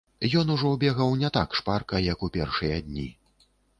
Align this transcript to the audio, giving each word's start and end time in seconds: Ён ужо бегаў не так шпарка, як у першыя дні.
Ён 0.39 0.47
ужо 0.53 0.69
бегаў 0.83 1.13
не 1.21 1.29
так 1.37 1.53
шпарка, 1.59 1.99
як 2.07 2.25
у 2.29 2.31
першыя 2.39 2.81
дні. 2.87 3.07